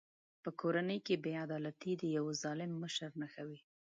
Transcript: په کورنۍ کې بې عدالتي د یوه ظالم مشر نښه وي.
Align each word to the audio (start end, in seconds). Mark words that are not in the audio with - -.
په 0.43 0.49
کورنۍ 0.59 0.99
کې 1.05 1.15
بې 1.23 1.33
عدالتي 1.45 1.91
د 1.97 2.03
یوه 2.17 2.33
ظالم 2.43 2.71
مشر 2.83 3.09
نښه 3.21 3.43
وي. 3.47 3.59